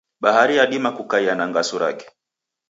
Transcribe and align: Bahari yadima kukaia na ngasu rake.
Bahari 0.21 0.57
yadima 0.57 0.91
kukaia 0.97 1.35
na 1.35 1.47
ngasu 1.47 1.79
rake. 1.79 2.05